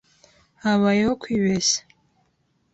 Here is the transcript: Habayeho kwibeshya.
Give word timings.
Habayeho 0.63 1.13
kwibeshya. 1.21 1.81